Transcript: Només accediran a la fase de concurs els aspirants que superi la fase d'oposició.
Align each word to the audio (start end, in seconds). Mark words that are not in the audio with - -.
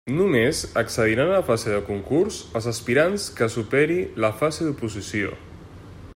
Només 0.19 0.59
accediran 0.81 1.33
a 1.33 1.35
la 1.35 1.43
fase 1.49 1.69
de 1.75 1.81
concurs 1.89 2.39
els 2.61 2.71
aspirants 2.73 3.29
que 3.41 3.51
superi 3.59 4.01
la 4.27 4.35
fase 4.43 4.69
d'oposició. 4.71 5.37